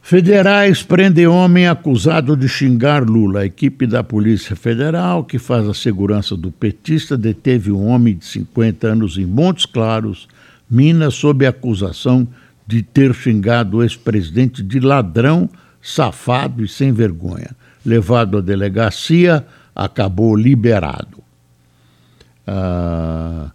Federais 0.01 0.81
prendem 0.83 1.27
homem 1.27 1.67
acusado 1.67 2.37
de 2.37 2.47
xingar 2.47 3.03
Lula. 3.03 3.41
A 3.41 3.45
equipe 3.45 3.85
da 3.85 4.01
Polícia 4.01 4.55
Federal, 4.55 5.25
que 5.25 5.37
faz 5.37 5.67
a 5.67 5.73
segurança 5.73 6.37
do 6.37 6.49
petista, 6.49 7.17
deteve 7.17 7.73
um 7.73 7.87
homem 7.87 8.15
de 8.15 8.23
50 8.23 8.87
anos 8.87 9.17
em 9.17 9.25
Montes 9.25 9.65
Claros, 9.65 10.29
Minas, 10.69 11.13
sob 11.13 11.45
acusação 11.45 12.25
de 12.65 12.81
ter 12.81 13.13
xingado 13.13 13.77
o 13.77 13.83
ex-presidente 13.83 14.63
de 14.63 14.79
ladrão, 14.79 15.49
safado 15.81 16.63
e 16.63 16.69
sem 16.69 16.93
vergonha. 16.93 17.53
Levado 17.85 18.37
à 18.37 18.41
delegacia, 18.41 19.45
acabou 19.75 20.37
liberado. 20.37 21.16
Ah, 22.47 23.51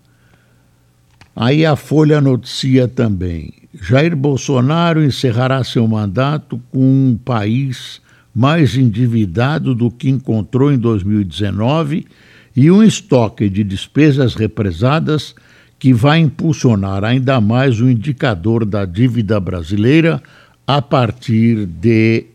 aí 1.34 1.64
a 1.64 1.76
Folha 1.76 2.20
noticia 2.20 2.86
também 2.86 3.62
Jair 3.80 4.14
Bolsonaro 4.14 5.02
encerrará 5.02 5.64
seu 5.64 5.88
mandato 5.88 6.60
com 6.70 6.78
um 6.78 7.16
país 7.16 8.02
mais 8.34 8.76
endividado 8.76 9.74
do 9.74 9.90
que 9.90 10.10
encontrou 10.10 10.70
em 10.70 10.76
2019 10.78 12.06
e 12.54 12.70
um 12.70 12.82
estoque 12.82 13.48
de 13.48 13.64
despesas 13.64 14.34
represadas 14.34 15.34
que 15.78 15.94
vai 15.94 16.18
impulsionar 16.18 17.02
ainda 17.02 17.40
mais 17.40 17.80
o 17.80 17.88
indicador 17.88 18.66
da 18.66 18.84
dívida 18.84 19.40
brasileira 19.40 20.22
a 20.66 20.82
partir 20.82 21.64
de 21.66 22.26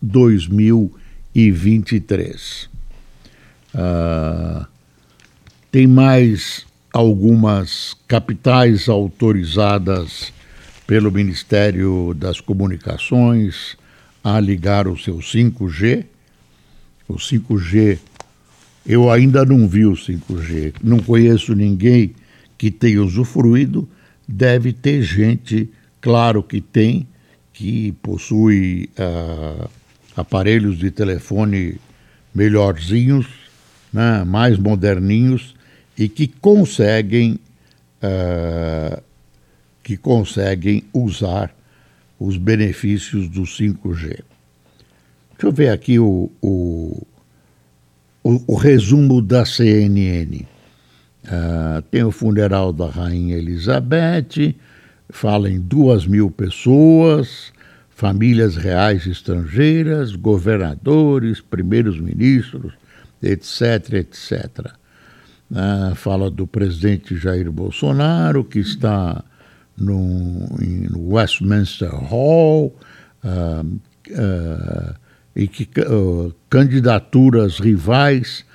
2023. 0.00 2.70
Uh, 3.74 4.66
tem 5.72 5.86
mais 5.86 6.66
algumas 6.92 7.96
capitais 8.06 8.90
autorizadas 8.90 10.30
pelo 10.86 11.10
Ministério 11.10 12.12
das 12.14 12.42
Comunicações 12.42 13.78
a 14.22 14.38
ligar 14.38 14.86
o 14.86 14.98
seu 14.98 15.16
5G. 15.16 16.04
O 17.08 17.14
5G, 17.14 17.98
eu 18.84 19.10
ainda 19.10 19.46
não 19.46 19.66
vi 19.66 19.86
o 19.86 19.94
5G, 19.94 20.74
não 20.84 20.98
conheço 20.98 21.54
ninguém 21.54 22.14
que 22.58 22.70
tenha 22.70 23.02
usufruído, 23.02 23.88
deve 24.28 24.74
ter 24.74 25.00
gente, 25.02 25.70
claro 26.02 26.42
que 26.42 26.60
tem, 26.60 27.08
que 27.50 27.92
possui 28.02 28.90
uh, 28.98 29.70
aparelhos 30.14 30.76
de 30.76 30.90
telefone 30.90 31.80
melhorzinhos, 32.34 33.26
né, 33.90 34.22
mais 34.22 34.58
moderninhos 34.58 35.54
e 36.02 36.08
que 36.08 36.26
conseguem, 36.26 37.38
uh, 38.02 39.00
que 39.84 39.96
conseguem 39.96 40.82
usar 40.92 41.54
os 42.18 42.36
benefícios 42.36 43.28
do 43.28 43.42
5G. 43.42 44.18
Deixa 45.30 45.44
eu 45.44 45.52
ver 45.52 45.68
aqui 45.68 46.00
o, 46.00 46.28
o, 46.42 47.06
o, 48.24 48.44
o 48.48 48.54
resumo 48.56 49.22
da 49.22 49.46
CNN. 49.46 50.44
Uh, 51.24 51.82
tem 51.88 52.02
o 52.02 52.10
funeral 52.10 52.72
da 52.72 52.88
Rainha 52.88 53.36
Elizabeth, 53.36 54.56
fala 55.08 55.48
em 55.48 55.60
duas 55.60 56.04
mil 56.04 56.32
pessoas, 56.32 57.52
famílias 57.90 58.56
reais 58.56 59.06
estrangeiras, 59.06 60.16
governadores, 60.16 61.40
primeiros 61.40 62.00
ministros, 62.00 62.72
etc., 63.22 63.92
etc. 63.92 64.81
Uh, 65.52 65.94
fala 65.94 66.30
do 66.30 66.46
presidente 66.46 67.14
Jair 67.14 67.52
Bolsonaro, 67.52 68.42
que 68.42 68.58
está 68.58 69.22
no, 69.76 70.48
no 70.90 71.12
Westminster 71.12 71.90
Hall, 71.90 72.74
uh, 73.22 73.60
uh, 73.62 74.94
e 75.36 75.46
que 75.46 75.68
candidaturas 76.48 77.58
rivais 77.58 78.46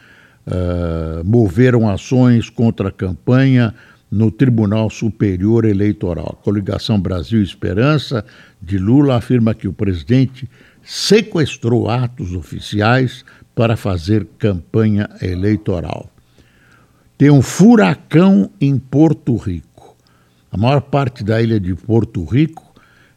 moveram 1.26 1.90
ações 1.90 2.50
contra 2.50 2.88
a 2.88 2.92
campanha 2.92 3.74
no 4.10 4.32
Tribunal 4.32 4.90
Superior 4.90 5.66
Eleitoral. 5.66 6.38
A 6.40 6.44
coligação 6.44 7.00
Brasil 7.00 7.42
Esperança 7.42 8.24
de 8.62 8.78
Lula 8.78 9.18
afirma 9.18 9.54
que 9.54 9.68
o 9.68 9.74
presidente 9.74 10.50
sequestrou 10.84 11.90
atos 11.90 12.34
oficiais 12.34 13.26
para 13.54 13.76
fazer 13.76 14.26
campanha 14.38 15.10
eleitoral. 15.22 16.10
Tem 17.18 17.32
um 17.32 17.42
furacão 17.42 18.52
em 18.62 18.78
Porto 18.78 19.36
Rico. 19.36 19.98
A 20.52 20.58
maior 20.58 20.82
parte 20.82 21.24
da 21.24 21.42
ilha 21.42 21.60
de 21.60 21.74
Porto 21.74 22.24
Rico 22.24 22.64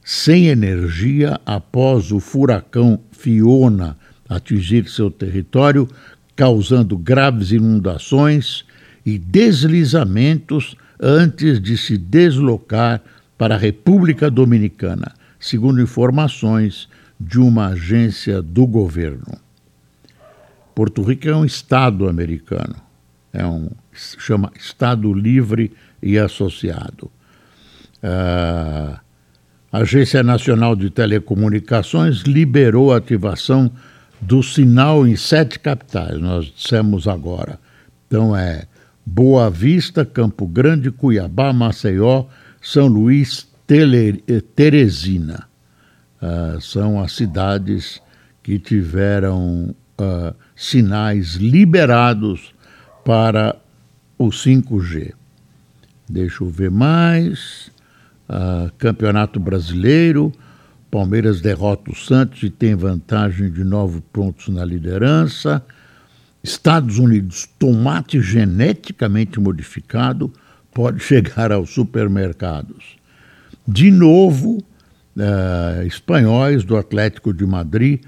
sem 0.03 0.47
energia 0.47 1.39
após 1.45 2.11
o 2.11 2.19
furacão 2.19 2.99
Fiona 3.13 3.97
atingir 4.27 4.89
seu 4.89 5.11
território, 5.11 5.89
causando 6.37 6.97
graves 6.97 7.51
inundações 7.51 8.65
e 9.05 9.19
deslizamentos 9.19 10.77
antes 10.99 11.61
de 11.61 11.77
se 11.77 11.99
deslocar 11.99 13.03
para 13.37 13.57
a 13.57 13.59
República 13.59 14.31
Dominicana, 14.31 15.13
segundo 15.39 15.83
informações 15.83 16.89
de 17.19 17.39
uma 17.39 17.69
agência 17.69 18.41
do 18.41 18.67
governo. 18.67 19.39
Porto 20.75 21.03
Rico 21.03 21.29
é 21.29 21.37
um 21.37 21.45
estado 21.45 22.09
americano, 22.09 22.77
é 23.33 23.45
um 23.45 23.69
chama 23.93 24.53
Estado 24.59 25.13
Livre 25.13 25.73
e 26.03 26.19
Associado. 26.19 27.11
Uh, 28.03 28.99
a 29.73 29.79
Agência 29.79 30.23
Nacional 30.23 30.75
de 30.75 30.91
Telecomunicações 30.91 32.23
liberou 32.23 32.93
a 32.93 32.97
ativação 32.97 33.71
do 34.21 34.43
sinal 34.43 35.07
em 35.07 35.17
sete 35.17 35.59
capitais, 35.59 36.21
nós 36.21 36.47
dissemos 36.47 37.07
agora. 37.07 37.59
Então 38.07 38.37
é 38.37 38.65
Boa 39.05 39.49
Vista, 39.49 40.05
Campo 40.05 40.47
Grande, 40.47 40.91
Cuiabá, 40.91 41.53
Maceió, 41.53 42.27
São 42.61 42.87
Luís, 42.87 43.49
Tele, 43.67 44.23
Teresina. 44.55 45.49
Uh, 46.21 46.61
são 46.61 47.01
as 47.01 47.13
cidades 47.13 48.01
que 48.43 48.59
tiveram 48.59 49.75
uh, 49.99 50.35
sinais 50.55 51.37
liberados 51.37 52.53
para 53.05 53.57
o 54.21 54.29
5G. 54.29 55.15
Deixa 56.07 56.45
eu 56.45 56.51
ver 56.51 56.71
mais. 56.71 57.71
Uh, 58.29 58.71
Campeonato 58.77 59.41
Brasileiro. 59.41 60.31
Palmeiras 60.91 61.41
derrota 61.41 61.91
o 61.91 61.97
Santos 61.97 62.43
e 62.43 62.51
tem 62.51 62.75
vantagem 62.75 63.51
de 63.51 63.65
nove 63.65 64.03
pontos 64.13 64.49
na 64.49 64.63
liderança. 64.63 65.65
Estados 66.45 66.99
Unidos, 66.99 67.49
tomate 67.59 68.21
geneticamente 68.21 69.41
modificado 69.41 70.31
pode 70.71 71.01
chegar 71.03 71.51
aos 71.51 71.71
supermercados. 71.71 72.99
De 73.67 73.91
novo, 73.91 74.59
uh, 75.17 75.87
espanhóis 75.87 76.63
do 76.63 76.77
Atlético 76.77 77.33
de 77.33 77.47
Madrid 77.47 78.03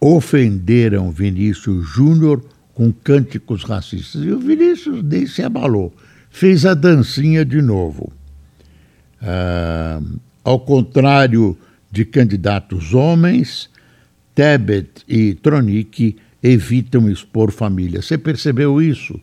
ofenderam 0.00 1.10
Vinícius 1.10 1.88
Júnior 1.88 2.40
com 2.76 2.92
cânticos 2.92 3.64
racistas. 3.64 4.22
E 4.22 4.30
o 4.30 4.38
Vinícius 4.38 5.02
nem 5.02 5.26
se 5.26 5.42
abalou, 5.42 5.92
fez 6.30 6.66
a 6.66 6.74
dancinha 6.74 7.42
de 7.42 7.62
novo. 7.62 8.12
Uh, 9.22 10.20
ao 10.44 10.60
contrário 10.60 11.56
de 11.90 12.04
candidatos 12.04 12.92
homens, 12.92 13.70
Tebet 14.34 14.90
e 15.08 15.32
Tronic 15.34 16.16
evitam 16.42 17.08
expor 17.08 17.50
família. 17.50 18.02
Você 18.02 18.18
percebeu 18.18 18.80
isso? 18.80 19.18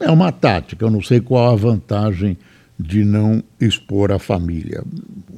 É 0.00 0.10
uma 0.10 0.32
tática, 0.32 0.86
eu 0.86 0.90
não 0.90 1.02
sei 1.02 1.20
qual 1.20 1.52
a 1.52 1.56
vantagem 1.56 2.38
de 2.80 3.04
não 3.04 3.44
expor 3.60 4.10
a 4.10 4.18
família. 4.18 4.82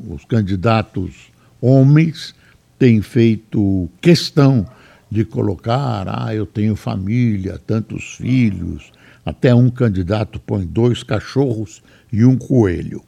Os 0.08 0.24
candidatos 0.24 1.32
homens 1.60 2.32
têm 2.78 3.02
feito 3.02 3.90
questão 4.00 4.64
de 5.10 5.24
colocar, 5.24 6.06
ah, 6.08 6.34
eu 6.34 6.46
tenho 6.46 6.74
família, 6.76 7.60
tantos 7.64 8.16
filhos. 8.16 8.92
Até 9.24 9.54
um 9.54 9.70
candidato 9.70 10.38
põe 10.40 10.66
dois 10.66 11.02
cachorros 11.02 11.82
e 12.12 12.24
um 12.24 12.36
coelho. 12.36 13.02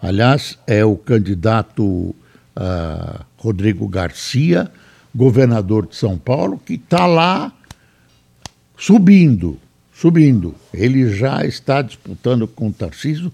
Aliás, 0.00 0.58
é 0.66 0.84
o 0.84 0.96
candidato 0.96 1.84
uh, 1.84 3.24
Rodrigo 3.38 3.88
Garcia, 3.88 4.70
governador 5.14 5.86
de 5.86 5.96
São 5.96 6.18
Paulo, 6.18 6.58
que 6.58 6.74
está 6.74 7.06
lá 7.06 7.52
subindo, 8.76 9.58
subindo. 9.92 10.54
Ele 10.72 11.08
já 11.14 11.44
está 11.44 11.80
disputando 11.80 12.46
com 12.46 12.68
o 12.68 12.72
Tarcísio 12.72 13.32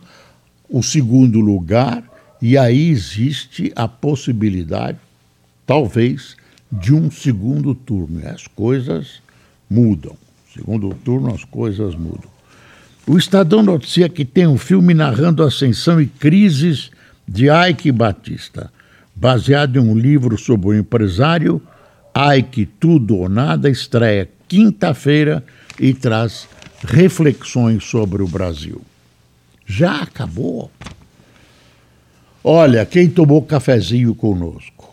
o 0.69 0.83
segundo 0.83 1.41
lugar 1.41 2.05
e 2.41 2.57
aí 2.57 2.89
existe 2.89 3.73
a 3.75 3.89
possibilidade, 3.89 4.99
talvez, 5.67 6.37
de 6.71 6.95
um 6.95 7.11
segundo 7.11 7.75
turno. 7.75 8.21
E 8.21 8.27
as 8.27 8.47
coisas 8.47 9.23
mudam. 9.69 10.17
Segundo 10.55 10.95
turno, 11.05 11.35
as 11.35 11.45
coisas 11.45 11.95
mudam. 11.95 12.31
O 13.07 13.17
Estadão 13.17 13.63
noticia 13.63 14.09
que 14.09 14.25
tem 14.25 14.47
um 14.47 14.59
filme 14.59 14.95
narrando 14.95 15.43
ascensão 15.43 16.01
e 16.01 16.07
crises 16.07 16.91
de 17.27 17.47
Ike 17.49 17.91
Batista, 17.91 18.73
baseado 19.15 19.79
em 19.79 19.83
um 19.83 19.97
livro 19.97 20.37
sobre 20.37 20.69
o 20.69 20.75
empresário 20.75 21.63
Ike 22.37 22.67
Tudo 22.67 23.17
ou 23.17 23.29
Nada, 23.29 23.71
estreia 23.71 24.29
quinta-feira 24.49 25.45
e 25.79 25.95
traz 25.95 26.49
reflexões 26.83 27.85
sobre 27.85 28.23
o 28.23 28.29
Brasil. 28.29 28.83
Já 29.65 30.03
acabou? 30.03 30.71
Olha, 32.43 32.85
quem 32.85 33.09
tomou 33.09 33.43
cafezinho 33.43 34.15
conosco? 34.15 34.90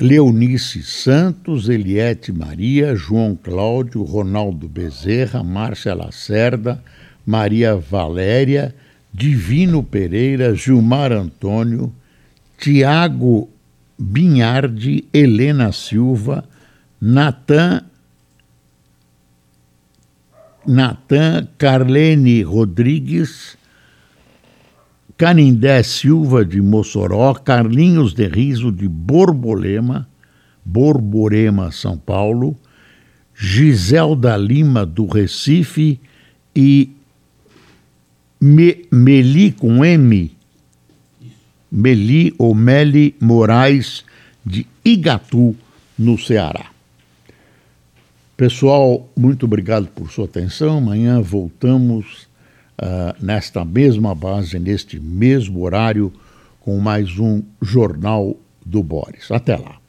Leonice 0.00 0.82
Santos, 0.82 1.68
Eliette 1.68 2.32
Maria, 2.32 2.96
João 2.96 3.36
Cláudio, 3.36 4.02
Ronaldo 4.02 4.66
Bezerra, 4.66 5.44
Márcia 5.44 5.94
Lacerda, 5.94 6.82
Maria 7.26 7.76
Valéria, 7.76 8.74
Divino 9.12 9.82
Pereira, 9.82 10.54
Gilmar 10.54 11.12
Antônio, 11.12 11.92
Tiago 12.58 13.50
Binhardi, 13.98 15.06
Helena 15.12 15.70
Silva, 15.70 16.44
Natan 16.98 17.84
Natan 20.66 21.46
Carlene 21.58 22.42
Rodrigues, 22.42 23.56
Canindé 25.20 25.82
Silva 25.82 26.46
de 26.46 26.62
Mossoró, 26.62 27.34
Carlinhos 27.34 28.14
de 28.14 28.26
Riso 28.26 28.72
de 28.72 28.88
Borbolema, 28.88 30.08
Borborema, 30.64 31.70
São 31.70 31.98
Paulo, 31.98 32.56
Giselda 33.34 34.34
Lima 34.38 34.86
do 34.86 35.04
Recife 35.04 36.00
e 36.56 36.88
Me, 38.40 38.86
Meli 38.90 39.52
com 39.52 39.84
M, 39.84 40.34
Meli 41.70 42.34
ou 42.38 42.54
Meli 42.54 43.14
Moraes 43.20 44.02
de 44.42 44.66
Igatu, 44.82 45.54
no 45.98 46.16
Ceará. 46.18 46.70
Pessoal, 48.38 49.06
muito 49.14 49.44
obrigado 49.44 49.86
por 49.88 50.10
sua 50.10 50.24
atenção. 50.24 50.78
Amanhã 50.78 51.20
voltamos 51.20 52.29
uh, 52.80 53.24
nesta 53.24 53.64
mesma 53.64 54.14
base, 54.14 54.58
neste 54.58 54.98
mesmo 54.98 55.60
horário, 55.62 56.12
com 56.60 56.78
mais 56.78 57.18
um 57.18 57.42
Jornal 57.60 58.36
do 58.64 58.82
Boris. 58.82 59.30
Até 59.30 59.56
lá. 59.56 59.79